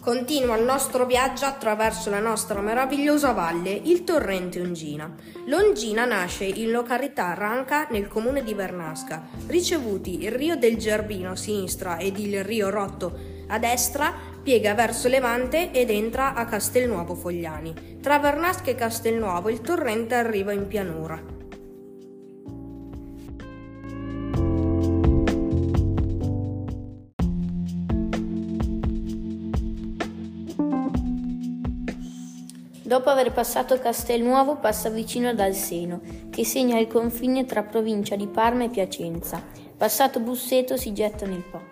Continua 0.00 0.56
il 0.56 0.64
nostro 0.64 1.04
viaggio 1.04 1.44
attraverso 1.44 2.08
la 2.08 2.20
nostra 2.20 2.62
meravigliosa 2.62 3.32
valle, 3.32 3.70
il 3.70 4.02
torrente 4.02 4.58
Ongina. 4.58 5.14
L'Ongina 5.44 6.06
nasce 6.06 6.44
in 6.44 6.70
località 6.70 7.34
Ranca 7.34 7.86
nel 7.90 8.08
comune 8.08 8.42
di 8.42 8.54
Bernasca. 8.54 9.28
Ricevuti 9.46 10.22
il 10.22 10.32
rio 10.32 10.56
del 10.56 10.78
Gerbino 10.78 11.32
a 11.32 11.36
sinistra 11.36 11.98
ed 11.98 12.18
il 12.18 12.42
rio 12.42 12.70
Rotto 12.70 13.14
a 13.48 13.58
destra, 13.58 14.14
piega 14.42 14.72
verso 14.72 15.06
Levante 15.08 15.70
ed 15.70 15.90
entra 15.90 16.32
a 16.32 16.46
Castelnuovo 16.46 17.14
Fogliani. 17.14 17.98
Tra 18.00 18.18
Bernasca 18.18 18.70
e 18.70 18.74
Castelnuovo 18.74 19.50
il 19.50 19.60
torrente 19.60 20.14
arriva 20.14 20.52
in 20.52 20.66
pianura. 20.66 21.39
Dopo 32.90 33.08
aver 33.08 33.30
passato 33.30 33.78
Castelnuovo 33.78 34.56
passa 34.56 34.88
vicino 34.88 35.28
ad 35.28 35.38
Alseno, 35.38 36.00
che 36.28 36.44
segna 36.44 36.76
il 36.76 36.88
confine 36.88 37.44
tra 37.44 37.62
provincia 37.62 38.16
di 38.16 38.26
Parma 38.26 38.64
e 38.64 38.68
Piacenza. 38.68 39.40
Passato 39.76 40.18
Busseto 40.18 40.76
si 40.76 40.92
getta 40.92 41.24
nel 41.24 41.44
Po. 41.48 41.69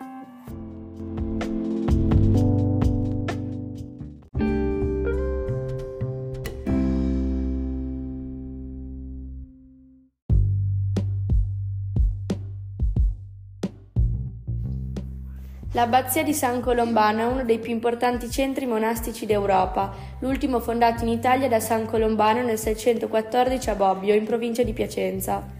L'abbazia 15.72 16.22
di 16.22 16.32
San 16.32 16.62
Colombano 16.62 17.20
è 17.20 17.24
uno 17.26 17.44
dei 17.44 17.58
più 17.58 17.72
importanti 17.72 18.30
centri 18.30 18.64
monastici 18.64 19.26
d'Europa, 19.26 19.92
l'ultimo 20.20 20.60
fondato 20.60 21.04
in 21.04 21.10
Italia 21.10 21.46
da 21.46 21.60
San 21.60 21.84
Colombano 21.84 22.42
nel 22.42 22.56
614 22.56 23.68
a 23.68 23.74
Bobbio, 23.74 24.14
in 24.14 24.24
provincia 24.24 24.62
di 24.62 24.72
Piacenza. 24.72 25.56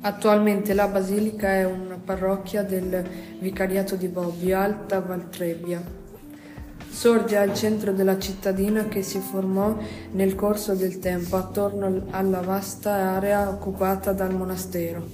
Attualmente 0.00 0.72
la 0.72 0.88
basilica 0.88 1.52
è 1.52 1.66
una 1.66 1.98
parrocchia 2.02 2.62
del 2.62 3.06
vicariato 3.38 3.96
di 3.96 4.08
Bobbio, 4.08 4.58
Alta 4.58 5.00
Valtrebbia. 5.00 6.03
Sorge 6.94 7.36
al 7.36 7.52
centro 7.54 7.92
della 7.92 8.20
cittadina 8.20 8.86
che 8.86 9.02
si 9.02 9.18
formò 9.18 9.76
nel 10.12 10.36
corso 10.36 10.76
del 10.76 11.00
tempo 11.00 11.34
attorno 11.34 12.06
alla 12.10 12.40
vasta 12.40 12.92
area 12.92 13.48
occupata 13.48 14.12
dal 14.12 14.32
monastero. 14.32 15.04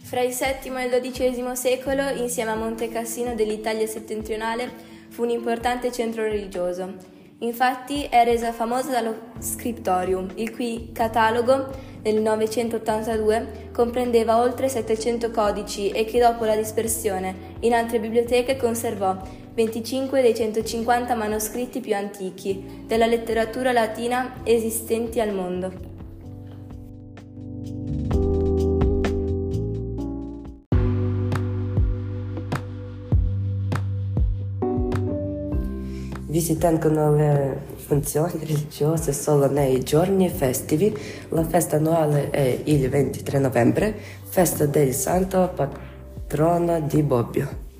Fra 0.00 0.20
il 0.22 0.34
VII 0.34 0.72
e 0.74 0.84
il 0.86 1.12
XII 1.12 1.54
secolo, 1.54 2.08
insieme 2.16 2.50
a 2.50 2.56
Monte 2.56 2.88
Cassino 2.88 3.34
dell'Italia 3.34 3.86
settentrionale, 3.86 4.70
fu 5.10 5.22
un 5.22 5.30
importante 5.30 5.92
centro 5.92 6.22
religioso. 6.22 7.20
Infatti 7.42 8.04
è 8.04 8.22
resa 8.22 8.52
famosa 8.52 8.92
dallo 8.92 9.32
Scriptorium, 9.40 10.30
il 10.36 10.52
cui 10.52 10.90
catalogo 10.92 11.90
nel 12.02 12.20
982 12.20 13.70
comprendeva 13.72 14.38
oltre 14.38 14.68
700 14.68 15.32
codici 15.32 15.90
e 15.90 16.04
che 16.04 16.20
dopo 16.20 16.44
la 16.44 16.54
dispersione 16.54 17.56
in 17.60 17.74
altre 17.74 17.98
biblioteche 17.98 18.56
conservò 18.56 19.16
25 19.54 20.22
dei 20.22 20.36
150 20.36 21.14
manoscritti 21.16 21.80
più 21.80 21.96
antichi 21.96 22.84
della 22.86 23.06
letteratura 23.06 23.72
latina 23.72 24.40
esistenti 24.44 25.20
al 25.20 25.34
mondo. 25.34 25.91
Vi 36.32 36.56
tengono 36.56 37.14
le 37.14 37.58
funzioni 37.76 38.32
religiose 38.38 39.12
solo 39.12 39.50
nei 39.50 39.82
giorni 39.82 40.30
festivi. 40.30 40.96
La 41.28 41.44
festa 41.44 41.76
annuale 41.76 42.30
è 42.30 42.58
il 42.64 42.88
23 42.88 43.38
novembre, 43.38 43.94
festa 44.24 44.64
del 44.64 44.94
santo 44.94 45.52
patrono 45.54 46.80
di 46.80 47.02
Bobbio. 47.02 47.71